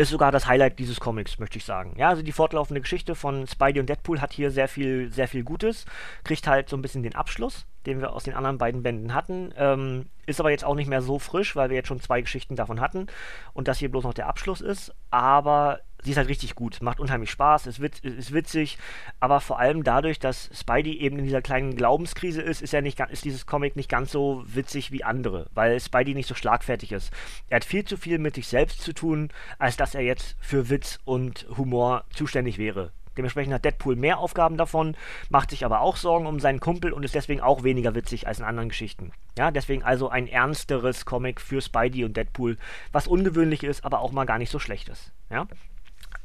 ist 0.00 0.08
sogar 0.08 0.32
das 0.32 0.46
Highlight 0.46 0.78
dieses 0.78 0.98
Comics, 0.98 1.38
möchte 1.38 1.58
ich 1.58 1.64
sagen. 1.66 1.92
Ja, 1.98 2.08
also 2.08 2.22
die 2.22 2.32
fortlaufende 2.32 2.80
Geschichte 2.80 3.14
von 3.14 3.46
Spidey 3.46 3.80
und 3.80 3.88
Deadpool 3.90 4.22
hat 4.22 4.32
hier 4.32 4.50
sehr 4.50 4.66
viel, 4.66 5.12
sehr 5.12 5.28
viel 5.28 5.44
Gutes. 5.44 5.84
Kriegt 6.24 6.46
halt 6.46 6.70
so 6.70 6.76
ein 6.76 6.80
bisschen 6.80 7.02
den 7.02 7.14
Abschluss, 7.14 7.66
den 7.84 8.00
wir 8.00 8.14
aus 8.14 8.24
den 8.24 8.32
anderen 8.32 8.56
beiden 8.56 8.82
Bänden 8.82 9.12
hatten. 9.12 9.52
Ähm, 9.58 10.06
ist 10.24 10.40
aber 10.40 10.50
jetzt 10.50 10.64
auch 10.64 10.74
nicht 10.74 10.88
mehr 10.88 11.02
so 11.02 11.18
frisch, 11.18 11.54
weil 11.54 11.68
wir 11.68 11.76
jetzt 11.76 11.88
schon 11.88 12.00
zwei 12.00 12.22
Geschichten 12.22 12.56
davon 12.56 12.80
hatten 12.80 13.08
und 13.52 13.68
das 13.68 13.78
hier 13.78 13.90
bloß 13.90 14.04
noch 14.04 14.14
der 14.14 14.26
Abschluss 14.26 14.62
ist. 14.62 14.94
Aber 15.10 15.80
sie 16.02 16.12
ist 16.12 16.16
halt 16.16 16.28
richtig 16.28 16.54
gut, 16.54 16.82
macht 16.82 17.00
unheimlich 17.00 17.30
Spaß, 17.30 17.66
ist, 17.66 17.80
witz, 17.80 18.00
ist 18.00 18.32
witzig, 18.32 18.78
aber 19.20 19.40
vor 19.40 19.58
allem 19.58 19.84
dadurch, 19.84 20.18
dass 20.18 20.50
Spidey 20.52 20.98
eben 20.98 21.18
in 21.18 21.24
dieser 21.24 21.42
kleinen 21.42 21.76
Glaubenskrise 21.76 22.42
ist, 22.42 22.62
ist, 22.62 22.74
er 22.74 22.82
nicht, 22.82 23.00
ist 23.00 23.24
dieses 23.24 23.46
Comic 23.46 23.76
nicht 23.76 23.88
ganz 23.88 24.12
so 24.12 24.42
witzig 24.46 24.92
wie 24.92 25.04
andere, 25.04 25.46
weil 25.54 25.78
Spidey 25.80 26.14
nicht 26.14 26.28
so 26.28 26.34
schlagfertig 26.34 26.92
ist. 26.92 27.12
Er 27.48 27.56
hat 27.56 27.64
viel 27.64 27.84
zu 27.84 27.96
viel 27.96 28.18
mit 28.18 28.34
sich 28.34 28.48
selbst 28.48 28.82
zu 28.82 28.92
tun, 28.92 29.30
als 29.58 29.76
dass 29.76 29.94
er 29.94 30.02
jetzt 30.02 30.36
für 30.40 30.70
Witz 30.70 30.98
und 31.04 31.46
Humor 31.56 32.04
zuständig 32.10 32.58
wäre. 32.58 32.92
Dementsprechend 33.16 33.52
hat 33.52 33.64
Deadpool 33.64 33.96
mehr 33.96 34.18
Aufgaben 34.18 34.56
davon, 34.56 34.96
macht 35.28 35.50
sich 35.50 35.64
aber 35.64 35.80
auch 35.80 35.96
Sorgen 35.96 36.26
um 36.26 36.40
seinen 36.40 36.60
Kumpel 36.60 36.92
und 36.92 37.04
ist 37.04 37.14
deswegen 37.14 37.40
auch 37.40 37.64
weniger 37.64 37.94
witzig 37.94 38.26
als 38.26 38.38
in 38.38 38.44
anderen 38.44 38.68
Geschichten. 38.68 39.12
Ja, 39.36 39.50
deswegen 39.50 39.82
also 39.82 40.08
ein 40.08 40.26
ernsteres 40.26 41.04
Comic 41.04 41.40
für 41.40 41.60
Spidey 41.60 42.04
und 42.04 42.16
Deadpool, 42.16 42.56
was 42.92 43.08
ungewöhnlich 43.08 43.64
ist, 43.64 43.84
aber 43.84 44.00
auch 44.00 44.12
mal 44.12 44.26
gar 44.26 44.38
nicht 44.38 44.50
so 44.50 44.58
schlecht 44.58 44.88
ist. 44.88 45.12
Ja, 45.28 45.46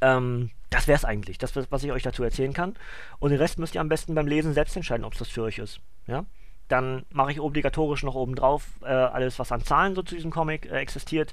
ähm, 0.02 0.52
das 0.70 0.88
wäre 0.88 0.98
es 0.98 1.06
eigentlich, 1.06 1.38
das, 1.38 1.56
was 1.56 1.84
ich 1.84 1.92
euch 1.92 2.04
dazu 2.04 2.24
erzählen 2.24 2.54
kann. 2.54 2.76
Und 3.20 3.30
den 3.30 3.40
Rest 3.40 3.60
müsst 3.60 3.76
ihr 3.76 3.82
am 3.82 3.90
besten 3.90 4.16
beim 4.16 4.28
Lesen 4.28 4.54
selbst 4.54 4.76
entscheiden, 4.76 5.06
ob 5.06 5.14
es 5.14 5.20
das 5.20 5.30
für 5.30 5.44
euch 5.44 5.58
ist. 5.60 5.80
Ja? 6.08 6.26
Dann 6.68 7.06
mache 7.12 7.32
ich 7.32 7.40
obligatorisch 7.40 8.04
noch 8.04 8.16
obendrauf 8.16 8.68
äh, 8.82 8.88
alles, 8.88 9.38
was 9.38 9.52
an 9.52 9.62
Zahlen 9.62 9.94
so 9.94 10.02
zu 10.02 10.16
diesem 10.16 10.32
Comic 10.32 10.66
äh, 10.66 10.80
existiert. 10.80 11.32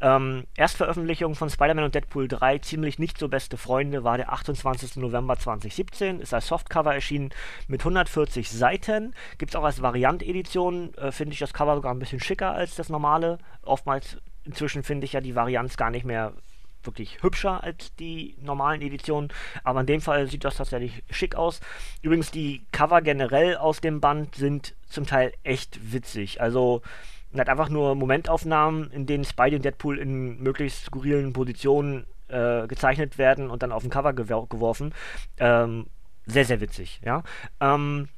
Ähm, 0.00 0.44
Erstveröffentlichung 0.56 1.34
von 1.34 1.48
Spider-Man 1.48 1.84
und 1.84 1.94
Deadpool 1.94 2.28
3, 2.28 2.58
ziemlich 2.58 2.98
nicht 2.98 3.18
so 3.18 3.28
beste 3.28 3.56
Freunde, 3.56 4.04
war 4.04 4.18
der 4.18 4.32
28. 4.32 4.96
November 4.96 5.38
2017. 5.38 6.20
Ist 6.20 6.34
als 6.34 6.48
Softcover 6.48 6.94
erschienen 6.94 7.30
mit 7.66 7.80
140 7.80 8.50
Seiten. 8.50 9.14
Gibt 9.38 9.52
es 9.52 9.56
auch 9.56 9.64
als 9.64 9.80
Variant-Edition. 9.80 10.94
Äh, 10.94 11.12
finde 11.12 11.32
ich 11.32 11.38
das 11.38 11.54
Cover 11.54 11.76
sogar 11.76 11.94
ein 11.94 11.98
bisschen 11.98 12.20
schicker 12.20 12.52
als 12.52 12.76
das 12.76 12.90
normale. 12.90 13.38
Oftmals 13.62 14.18
inzwischen 14.44 14.82
finde 14.82 15.06
ich 15.06 15.14
ja 15.14 15.22
die 15.22 15.34
Varianz 15.34 15.78
gar 15.78 15.90
nicht 15.90 16.04
mehr 16.04 16.34
wirklich 16.86 17.22
hübscher 17.22 17.62
als 17.62 17.94
die 17.96 18.36
normalen 18.40 18.82
Editionen, 18.82 19.30
aber 19.62 19.80
in 19.80 19.86
dem 19.86 20.00
Fall 20.00 20.26
sieht 20.26 20.44
das 20.44 20.56
tatsächlich 20.56 21.02
schick 21.10 21.34
aus. 21.34 21.60
Übrigens, 22.02 22.30
die 22.30 22.64
Cover 22.72 23.02
generell 23.02 23.56
aus 23.56 23.80
dem 23.80 24.00
Band 24.00 24.34
sind 24.34 24.74
zum 24.88 25.06
Teil 25.06 25.32
echt 25.42 25.92
witzig. 25.92 26.40
Also, 26.40 26.82
man 27.32 27.40
hat 27.40 27.48
einfach 27.48 27.68
nur 27.68 27.94
Momentaufnahmen, 27.94 28.90
in 28.92 29.06
denen 29.06 29.24
Spidey 29.24 29.56
und 29.56 29.64
Deadpool 29.64 29.98
in 29.98 30.40
möglichst 30.40 30.84
skurrilen 30.84 31.32
Positionen 31.32 32.06
äh, 32.28 32.66
gezeichnet 32.68 33.18
werden 33.18 33.50
und 33.50 33.62
dann 33.62 33.72
auf 33.72 33.82
dem 33.82 33.90
Cover 33.90 34.12
geworfen. 34.12 34.94
Ähm, 35.38 35.86
sehr, 36.26 36.44
sehr 36.44 36.60
witzig, 36.60 37.00
ja. 37.04 37.22
Ähm, 37.60 38.08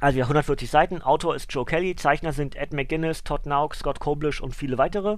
also 0.00 0.18
ja, 0.18 0.24
140 0.24 0.70
Seiten. 0.70 1.02
Autor 1.02 1.36
ist 1.36 1.52
Joe 1.52 1.64
Kelly, 1.64 1.94
Zeichner 1.94 2.32
sind 2.32 2.56
Ed 2.56 2.72
McGuinness, 2.72 3.22
Todd 3.22 3.46
Nauk, 3.46 3.74
Scott 3.74 4.00
Koblish 4.00 4.40
und 4.40 4.56
viele 4.56 4.78
weitere. 4.78 5.16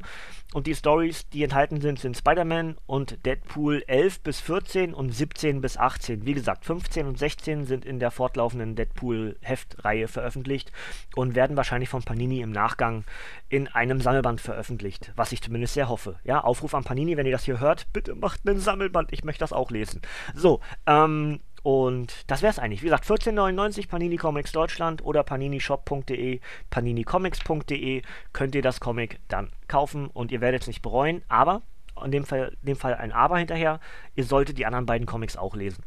Und 0.52 0.66
die 0.66 0.74
Stories, 0.74 1.28
die 1.30 1.44
enthalten 1.44 1.80
sind, 1.80 2.00
sind 2.00 2.16
Spider-Man 2.16 2.76
und 2.86 3.24
Deadpool 3.24 3.84
11 3.86 4.20
bis 4.20 4.40
14 4.40 4.92
und 4.92 5.10
17 5.10 5.60
bis 5.60 5.76
18. 5.76 6.26
Wie 6.26 6.34
gesagt, 6.34 6.64
15 6.64 7.06
und 7.06 7.18
16 7.18 7.64
sind 7.64 7.84
in 7.84 8.00
der 8.00 8.10
fortlaufenden 8.10 8.74
Deadpool-Heftreihe 8.74 10.08
veröffentlicht 10.08 10.72
und 11.14 11.34
werden 11.34 11.56
wahrscheinlich 11.56 11.88
von 11.88 12.02
Panini 12.02 12.40
im 12.40 12.50
Nachgang 12.50 13.04
in 13.48 13.68
einem 13.68 14.00
Sammelband 14.00 14.40
veröffentlicht, 14.40 15.12
was 15.14 15.32
ich 15.32 15.42
zumindest 15.42 15.74
sehr 15.74 15.88
hoffe. 15.88 16.18
Ja, 16.24 16.42
Aufruf 16.42 16.74
an 16.74 16.84
Panini, 16.84 17.16
wenn 17.16 17.26
ihr 17.26 17.32
das 17.32 17.44
hier 17.44 17.60
hört, 17.60 17.86
bitte 17.92 18.14
macht 18.14 18.40
einen 18.46 18.58
Sammelband, 18.58 19.12
ich 19.12 19.24
möchte 19.24 19.40
das 19.40 19.52
auch 19.52 19.70
lesen. 19.70 20.02
So, 20.34 20.60
ähm, 20.86 21.40
und 21.62 22.24
das 22.26 22.42
wäre 22.42 22.50
es 22.50 22.58
eigentlich. 22.58 22.82
Wie 22.82 22.86
gesagt, 22.86 23.04
14,99 23.04 23.88
Panini 23.88 24.16
Comics 24.16 24.52
Deutschland 24.52 25.04
oder 25.04 25.22
paninishop.de, 25.22 26.40
paninicomics.de 26.70 28.02
könnt 28.32 28.54
ihr 28.54 28.62
das 28.62 28.80
Comic 28.80 29.20
dann 29.28 29.50
kaufen 29.68 30.08
und 30.08 30.32
ihr 30.32 30.40
werdet 30.40 30.62
es 30.62 30.66
nicht 30.66 30.82
bereuen. 30.82 31.22
Aber, 31.28 31.62
in 32.04 32.10
dem 32.10 32.24
Fall, 32.24 32.56
in 32.62 32.66
dem 32.66 32.76
Fall 32.76 32.94
ein 32.94 33.12
Aber 33.12 33.38
hinterher, 33.38 33.78
ihr 34.16 34.24
solltet 34.24 34.58
die 34.58 34.66
anderen 34.66 34.86
beiden 34.86 35.06
Comics 35.06 35.36
auch 35.36 35.54
lesen. 35.54 35.84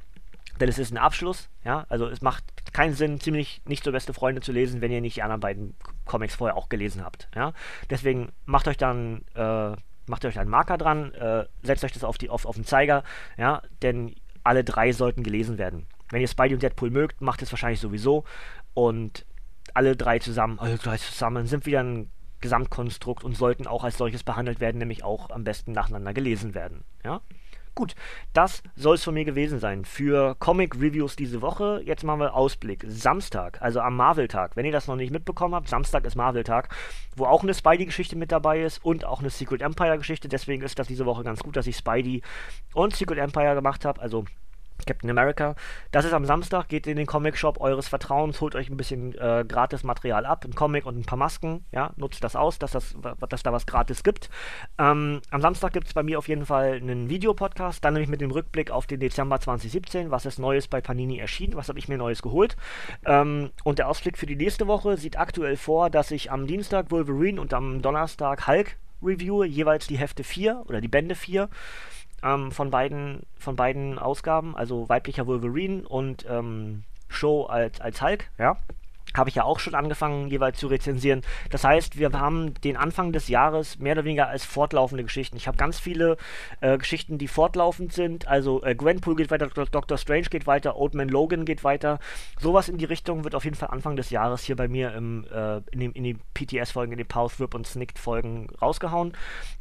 Denn 0.61 0.69
es 0.69 0.79
ist 0.79 0.91
ein 0.91 0.97
Abschluss, 0.97 1.49
ja, 1.65 1.85
also 1.89 2.07
es 2.07 2.21
macht 2.21 2.45
keinen 2.71 2.93
Sinn, 2.93 3.19
ziemlich 3.19 3.61
nicht 3.65 3.83
so 3.83 3.91
beste 3.91 4.13
Freunde 4.13 4.39
zu 4.39 4.53
lesen, 4.53 4.79
wenn 4.79 4.91
ihr 4.91 5.01
nicht 5.01 5.17
die 5.17 5.21
anderen 5.21 5.41
beiden 5.41 5.75
Comics 6.05 6.35
vorher 6.35 6.55
auch 6.55 6.69
gelesen 6.69 7.03
habt, 7.03 7.27
ja. 7.35 7.51
Deswegen 7.89 8.31
macht 8.45 8.69
euch 8.69 8.77
dann, 8.77 9.25
äh, 9.35 9.75
macht 10.07 10.23
euch 10.23 10.39
einen 10.39 10.49
Marker 10.49 10.77
dran, 10.77 11.13
äh, 11.13 11.45
setzt 11.61 11.83
euch 11.83 11.91
das 11.91 12.05
auf, 12.05 12.17
die, 12.17 12.29
auf, 12.29 12.45
auf 12.45 12.55
den 12.55 12.63
Zeiger, 12.63 13.03
ja, 13.35 13.61
denn 13.81 14.15
alle 14.45 14.63
drei 14.63 14.91
sollten 14.91 15.23
gelesen 15.23 15.57
werden. 15.57 15.87
Wenn 16.11 16.21
ihr 16.21 16.27
Spidey 16.27 16.53
und 16.53 16.63
Deadpool 16.63 16.91
mögt, 16.91 17.21
macht 17.21 17.41
es 17.41 17.51
wahrscheinlich 17.51 17.79
sowieso. 17.79 18.23
Und 18.73 19.25
alle 19.73 19.95
drei 19.95 20.19
zusammen, 20.19 20.59
alle 20.59 20.77
drei 20.77 20.97
zusammen 20.97 21.47
sind 21.47 21.65
wieder 21.65 21.81
ein 21.81 22.11
Gesamtkonstrukt 22.41 23.23
und 23.23 23.35
sollten 23.35 23.65
auch 23.65 23.83
als 23.83 23.97
solches 23.97 24.23
behandelt 24.23 24.59
werden, 24.59 24.77
nämlich 24.77 25.03
auch 25.03 25.31
am 25.31 25.43
besten 25.43 25.71
nacheinander 25.71 26.13
gelesen 26.13 26.53
werden. 26.53 26.83
Ja? 27.03 27.21
Gut, 27.77 27.93
das 28.31 28.63
soll 28.77 28.95
es 28.95 29.03
von 29.03 29.13
mir 29.13 29.25
gewesen 29.25 29.59
sein 29.59 29.83
für 29.83 30.35
Comic 30.39 30.75
Reviews 30.75 31.17
diese 31.17 31.41
Woche. 31.41 31.81
Jetzt 31.83 32.05
machen 32.05 32.21
wir 32.21 32.33
Ausblick. 32.33 32.85
Samstag, 32.87 33.61
also 33.61 33.81
am 33.81 33.97
Marvel-Tag. 33.97 34.55
Wenn 34.55 34.65
ihr 34.65 34.71
das 34.71 34.87
noch 34.87 34.95
nicht 34.95 35.11
mitbekommen 35.11 35.55
habt, 35.55 35.67
Samstag 35.67 36.05
ist 36.05 36.15
Marvel-Tag, 36.15 36.73
wo 37.17 37.25
auch 37.25 37.43
eine 37.43 37.53
Spidey-Geschichte 37.53 38.15
mit 38.15 38.31
dabei 38.31 38.61
ist 38.61 38.83
und 38.85 39.03
auch 39.03 39.19
eine 39.19 39.29
Secret 39.29 39.61
Empire-Geschichte. 39.61 40.29
Deswegen 40.29 40.63
ist 40.63 40.79
das 40.79 40.87
diese 40.87 41.05
Woche 41.05 41.25
ganz 41.25 41.43
gut, 41.43 41.57
dass 41.57 41.67
ich 41.67 41.75
Spidey 41.75 42.21
und 42.73 42.95
Secret 42.95 43.17
Empire 43.17 43.55
gemacht 43.55 43.83
habe. 43.83 44.01
Also 44.01 44.23
Captain 44.85 45.09
America. 45.09 45.55
Das 45.91 46.05
ist 46.05 46.13
am 46.13 46.25
Samstag, 46.25 46.67
geht 46.67 46.87
in 46.87 46.97
den 46.97 47.05
Comic-Shop 47.05 47.59
eures 47.59 47.87
Vertrauens, 47.87 48.41
holt 48.41 48.55
euch 48.55 48.69
ein 48.69 48.77
bisschen 48.77 49.15
äh, 49.15 49.45
gratis 49.47 49.83
Material 49.83 50.25
ab, 50.25 50.45
ein 50.45 50.53
Comic 50.53 50.85
und 50.85 50.97
ein 50.97 51.05
paar 51.05 51.17
Masken, 51.17 51.65
ja, 51.71 51.91
nutzt 51.95 52.23
das 52.23 52.35
aus, 52.35 52.59
dass, 52.59 52.71
das, 52.71 52.95
dass 53.29 53.43
da 53.43 53.53
was 53.53 53.65
gratis 53.65 54.03
gibt. 54.03 54.29
Ähm, 54.77 55.21
am 55.31 55.41
Samstag 55.41 55.73
gibt 55.73 55.87
es 55.87 55.93
bei 55.93 56.03
mir 56.03 56.17
auf 56.17 56.27
jeden 56.27 56.45
Fall 56.45 56.73
einen 56.73 57.09
Videopodcast, 57.09 57.83
dann 57.83 57.93
nämlich 57.93 58.09
mit 58.09 58.21
dem 58.21 58.31
Rückblick 58.31 58.71
auf 58.71 58.85
den 58.87 58.99
Dezember 58.99 59.39
2017, 59.39 60.11
was 60.11 60.25
ist 60.25 60.39
Neues 60.39 60.67
bei 60.67 60.81
Panini 60.81 61.19
erschienen, 61.19 61.55
was 61.55 61.69
habe 61.69 61.79
ich 61.79 61.87
mir 61.87 61.97
Neues 61.97 62.21
geholt. 62.21 62.55
Ähm, 63.05 63.51
und 63.63 63.79
der 63.79 63.89
Ausblick 63.89 64.17
für 64.17 64.25
die 64.25 64.35
nächste 64.35 64.67
Woche 64.67 64.97
sieht 64.97 65.17
aktuell 65.17 65.57
vor, 65.57 65.89
dass 65.89 66.11
ich 66.11 66.31
am 66.31 66.47
Dienstag 66.47 66.91
Wolverine 66.91 67.39
und 67.39 67.53
am 67.53 67.81
Donnerstag 67.81 68.47
Hulk 68.47 68.77
reviewe, 69.01 69.45
jeweils 69.45 69.87
die 69.87 69.97
Hefte 69.97 70.23
4 70.23 70.63
oder 70.65 70.81
die 70.81 70.87
Bände 70.87 71.15
4 71.15 71.49
ähm, 72.23 72.51
von, 72.51 72.71
beiden, 72.71 73.23
von 73.37 73.55
beiden 73.55 73.99
Ausgaben, 73.99 74.55
also 74.55 74.89
weiblicher 74.89 75.27
Wolverine 75.27 75.87
und 75.87 76.25
ähm, 76.29 76.83
Show 77.07 77.43
als, 77.45 77.79
als 77.81 78.01
Hulk, 78.01 78.29
ja. 78.37 78.57
Habe 79.17 79.29
ich 79.29 79.35
ja 79.35 79.43
auch 79.43 79.59
schon 79.59 79.75
angefangen, 79.75 80.27
jeweils 80.27 80.59
zu 80.59 80.67
rezensieren. 80.67 81.21
Das 81.49 81.63
heißt, 81.63 81.97
wir 81.97 82.11
haben 82.13 82.53
den 82.61 82.77
Anfang 82.77 83.11
des 83.11 83.27
Jahres 83.27 83.79
mehr 83.79 83.93
oder 83.93 84.05
weniger 84.05 84.27
als 84.27 84.45
fortlaufende 84.45 85.03
Geschichten. 85.03 85.37
Ich 85.37 85.47
habe 85.47 85.57
ganz 85.57 85.79
viele 85.79 86.17
äh, 86.61 86.77
Geschichten, 86.77 87.17
die 87.17 87.27
fortlaufend 87.27 87.93
sind. 87.93 88.27
Also 88.27 88.63
äh, 88.63 88.75
Gwenpool 88.75 89.15
geht 89.15 89.31
weiter, 89.31 89.47
Doctor 89.47 89.97
Strange 89.97 90.27
geht 90.29 90.47
weiter, 90.47 90.77
Old 90.77 90.93
Man 90.93 91.09
Logan 91.09 91.45
geht 91.45 91.63
weiter. 91.63 91.99
Sowas 92.39 92.69
in 92.69 92.77
die 92.77 92.85
Richtung 92.85 93.23
wird 93.23 93.35
auf 93.35 93.45
jeden 93.45 93.55
Fall 93.55 93.69
Anfang 93.69 93.95
des 93.95 94.09
Jahres 94.09 94.43
hier 94.43 94.55
bei 94.55 94.67
mir 94.67 94.93
im, 94.93 95.25
äh, 95.31 95.57
in, 95.71 95.79
den, 95.79 95.91
in 95.93 96.03
den 96.03 96.19
PTS-Folgen, 96.33 96.91
in 96.91 96.97
den 96.97 97.07
Pause 97.07 97.39
Whip 97.39 97.55
und 97.55 97.67
Snicked-Folgen 97.67 98.49
rausgehauen. 98.61 99.13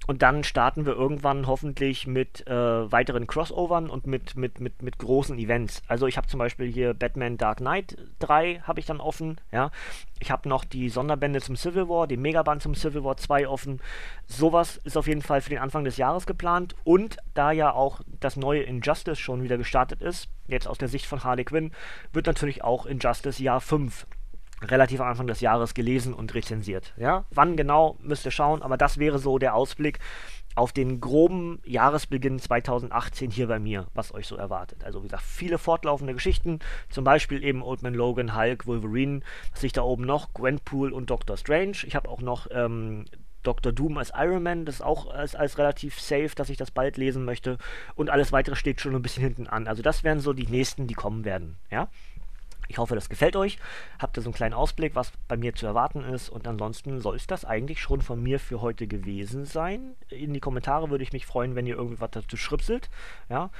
Und 0.06 0.23
dann 0.23 0.44
starten 0.44 0.87
wir 0.87 0.94
irgendwann 0.94 1.46
hoffentlich 1.46 2.06
mit 2.06 2.46
äh, 2.46 2.52
weiteren 2.92 3.26
Crossovern 3.26 3.88
und 3.88 4.06
mit, 4.06 4.37
mit, 4.37 4.61
mit, 4.61 4.82
mit 4.82 4.99
großen 4.99 5.38
Events. 5.38 5.82
Also 5.88 6.06
ich 6.06 6.16
habe 6.16 6.26
zum 6.26 6.38
Beispiel 6.38 6.70
hier 6.70 6.94
Batman 6.94 7.38
Dark 7.38 7.58
Knight 7.58 7.96
3 8.18 8.61
habe 8.64 8.80
ich 8.80 8.87
dann 8.87 9.00
offen. 9.00 9.40
Ja, 9.52 9.70
ich 10.18 10.30
habe 10.30 10.48
noch 10.48 10.64
die 10.64 10.88
Sonderbände 10.88 11.40
zum 11.40 11.56
Civil 11.56 11.88
War, 11.88 12.06
den 12.08 12.20
Megaband 12.22 12.62
zum 12.62 12.74
Civil 12.74 13.04
War 13.04 13.16
2 13.16 13.46
offen. 13.46 13.80
Sowas 14.26 14.78
ist 14.78 14.96
auf 14.96 15.06
jeden 15.06 15.22
Fall 15.22 15.40
für 15.40 15.50
den 15.50 15.60
Anfang 15.60 15.84
des 15.84 15.96
Jahres 15.96 16.26
geplant. 16.26 16.74
Und 16.82 17.18
da 17.34 17.52
ja 17.52 17.72
auch 17.72 18.00
das 18.20 18.36
neue 18.36 18.62
Injustice 18.62 19.18
schon 19.18 19.42
wieder 19.44 19.56
gestartet 19.56 20.02
ist, 20.02 20.28
jetzt 20.48 20.66
aus 20.66 20.78
der 20.78 20.88
Sicht 20.88 21.06
von 21.06 21.22
Harley 21.22 21.44
Quinn, 21.44 21.72
wird 22.12 22.26
natürlich 22.26 22.64
auch 22.64 22.84
Injustice 22.86 23.38
Jahr 23.38 23.60
5 23.60 24.06
relativ 24.62 25.00
Anfang 25.00 25.26
des 25.26 25.40
Jahres 25.40 25.75
gelesen 25.75 26.14
und 26.14 26.34
rezensiert. 26.34 26.94
Ja? 26.96 27.25
Wann 27.30 27.56
genau, 27.56 27.96
müsst 28.00 28.25
ihr 28.25 28.30
schauen, 28.30 28.62
aber 28.62 28.76
das 28.76 28.99
wäre 28.99 29.18
so 29.18 29.38
der 29.38 29.54
Ausblick 29.54 29.99
auf 30.54 30.73
den 30.73 31.00
groben 31.00 31.61
Jahresbeginn 31.64 32.38
2018 32.38 33.30
hier 33.30 33.49
bei 33.49 33.58
mir, 33.58 33.88
was 33.92 34.14
euch 34.14 34.26
so 34.26 34.37
erwartet. 34.37 34.84
Also 34.84 35.02
wie 35.02 35.08
gesagt, 35.08 35.25
viele 35.25 35.58
fortlaufende 35.58 36.14
Geschichten, 36.14 36.61
zum 36.90 37.04
Beispiel 37.04 37.42
eben 37.42 37.62
Old 37.62 37.82
Man 37.82 37.94
Logan, 37.94 38.37
Hulk, 38.37 38.66
Wolverine, 38.66 39.20
was 39.52 39.64
ich 39.64 39.73
da 39.73 39.82
oben 39.82 40.04
noch, 40.04 40.32
Gwenpool 40.32 40.92
und 40.92 41.11
Doctor 41.11 41.37
Strange. 41.37 41.78
Ich 41.84 41.96
habe 41.96 42.08
auch 42.08 42.20
noch 42.20 42.46
ähm, 42.52 43.04
Dr. 43.42 43.73
Doom 43.73 43.99
als 43.99 44.12
Iron 44.16 44.42
Man, 44.42 44.64
das 44.64 44.76
ist 44.76 44.80
auch 44.80 45.11
als, 45.12 45.34
als 45.34 45.58
relativ 45.58 46.00
safe, 46.00 46.30
dass 46.34 46.49
ich 46.49 46.56
das 46.56 46.70
bald 46.70 46.96
lesen 46.96 47.25
möchte. 47.25 47.58
Und 47.94 48.11
alles 48.11 48.32
weitere 48.32 48.56
steht 48.56 48.80
schon 48.80 48.94
ein 48.94 49.02
bisschen 49.02 49.23
hinten 49.23 49.46
an. 49.46 49.68
Also 49.68 49.82
das 49.82 50.04
wären 50.04 50.20
so 50.20 50.32
die 50.32 50.46
nächsten, 50.46 50.87
die 50.87 50.94
kommen 50.94 51.25
werden. 51.25 51.56
Ja. 51.70 51.88
Ich 52.68 52.78
hoffe, 52.78 52.94
das 52.94 53.09
gefällt 53.09 53.37
euch. 53.37 53.59
Habt 53.99 54.16
ihr 54.16 54.23
so 54.23 54.28
einen 54.28 54.35
kleinen 54.35 54.54
Ausblick, 54.54 54.94
was 54.94 55.12
bei 55.28 55.37
mir 55.37 55.54
zu 55.54 55.66
erwarten 55.66 56.02
ist. 56.04 56.28
Und 56.28 56.47
ansonsten 56.47 57.00
soll 57.00 57.16
es 57.16 57.26
das 57.26 57.44
eigentlich 57.44 57.80
schon 57.80 58.00
von 58.00 58.23
mir 58.23 58.40
für 58.40 58.61
heute 58.61 58.87
gewesen 58.87 59.44
sein. 59.44 59.94
In 60.09 60.33
die 60.33 60.40
Kommentare 60.40 60.90
würde 60.90 61.04
ich 61.04 61.12
mich 61.12 61.26
freuen, 61.26 61.54
wenn 61.54 61.66
ihr 61.66 61.76
irgendwie 61.76 62.00
was 62.00 62.11
dazu 62.11 62.37
schripselt. 62.37 62.90
Ja. 63.28 63.50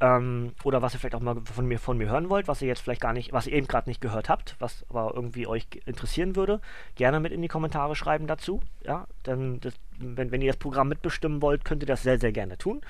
Ähm, 0.00 0.52
oder 0.64 0.82
was 0.82 0.92
ihr 0.94 0.98
vielleicht 0.98 1.14
auch 1.14 1.20
mal 1.20 1.40
von 1.44 1.66
mir, 1.66 1.78
von 1.78 1.96
mir 1.96 2.08
hören 2.08 2.28
wollt, 2.28 2.48
was 2.48 2.60
ihr 2.60 2.68
jetzt 2.68 2.80
vielleicht 2.80 3.00
gar 3.00 3.12
nicht, 3.12 3.32
was 3.32 3.46
ihr 3.46 3.52
eben 3.52 3.68
gerade 3.68 3.88
nicht 3.88 4.00
gehört 4.00 4.28
habt, 4.28 4.56
was 4.58 4.84
aber 4.90 5.12
irgendwie 5.14 5.46
euch 5.46 5.66
interessieren 5.86 6.34
würde, 6.34 6.60
gerne 6.96 7.20
mit 7.20 7.32
in 7.32 7.40
die 7.42 7.48
Kommentare 7.48 7.94
schreiben 7.94 8.26
dazu. 8.26 8.60
Ja, 8.84 9.06
dann, 9.22 9.60
das, 9.60 9.74
wenn, 9.98 10.32
wenn 10.32 10.42
ihr 10.42 10.50
das 10.50 10.58
Programm 10.58 10.88
mitbestimmen 10.88 11.40
wollt, 11.40 11.64
könnt 11.64 11.82
ihr 11.82 11.86
das 11.86 12.02
sehr, 12.02 12.18
sehr 12.18 12.32
gerne 12.32 12.58
tun. 12.58 12.80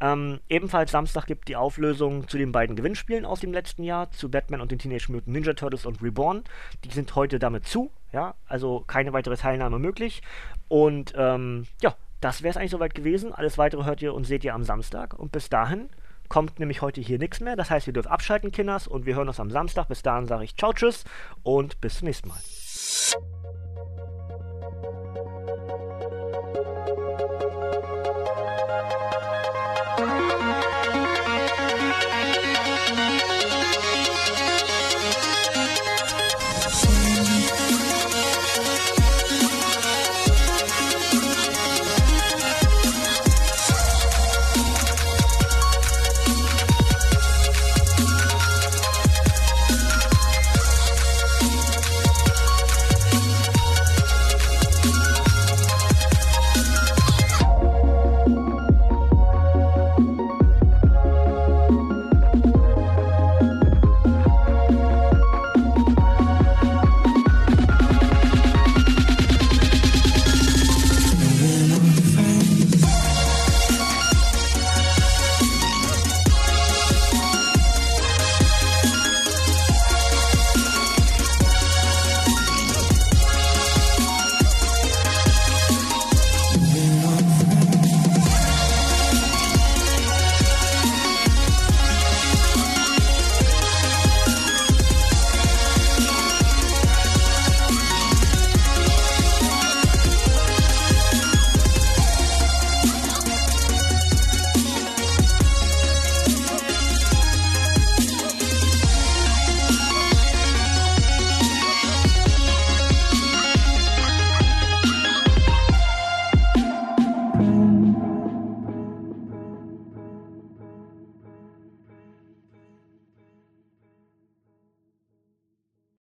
Ähm, 0.00 0.40
ebenfalls 0.48 0.90
Samstag 0.90 1.26
gibt 1.26 1.48
die 1.48 1.56
Auflösung 1.56 2.28
zu 2.28 2.38
den 2.38 2.50
beiden 2.50 2.76
Gewinnspielen 2.76 3.26
aus 3.26 3.40
dem 3.40 3.52
letzten 3.52 3.84
Jahr, 3.84 4.10
zu 4.10 4.30
Batman 4.30 4.62
und 4.62 4.70
den 4.72 4.78
Teenage 4.78 5.12
Mutant 5.12 5.28
Ninja 5.28 5.52
Turtles 5.52 5.84
und 5.84 6.02
Reborn. 6.02 6.44
Die 6.84 6.90
sind 6.90 7.14
heute 7.14 7.38
damit 7.38 7.66
zu, 7.66 7.90
ja, 8.12 8.34
also 8.46 8.84
keine 8.86 9.12
weitere 9.12 9.36
Teilnahme 9.36 9.78
möglich. 9.78 10.22
Und 10.68 11.12
ähm, 11.14 11.66
ja, 11.82 11.94
das 12.22 12.42
wäre 12.42 12.52
es 12.52 12.56
eigentlich 12.56 12.70
soweit 12.70 12.94
gewesen. 12.94 13.34
Alles 13.34 13.58
weitere 13.58 13.84
hört 13.84 14.00
ihr 14.00 14.14
und 14.14 14.24
seht 14.24 14.44
ihr 14.44 14.54
am 14.54 14.64
Samstag. 14.64 15.12
Und 15.12 15.30
bis 15.30 15.50
dahin 15.50 15.90
kommt 16.28 16.58
nämlich 16.58 16.82
heute 16.82 17.00
hier 17.00 17.18
nichts 17.18 17.40
mehr. 17.40 17.56
Das 17.56 17.70
heißt, 17.70 17.86
ihr 17.86 17.92
dürft 17.92 18.08
abschalten, 18.08 18.52
Kinders, 18.52 18.86
und 18.86 19.06
wir 19.06 19.14
hören 19.14 19.28
uns 19.28 19.40
am 19.40 19.50
Samstag. 19.50 19.88
Bis 19.88 20.02
dahin 20.02 20.26
sage 20.26 20.44
ich 20.44 20.56
ciao, 20.56 20.72
tschüss 20.72 21.04
und 21.42 21.80
bis 21.80 21.98
zum 21.98 22.06
nächsten 22.06 22.28
Mal. 22.28 23.43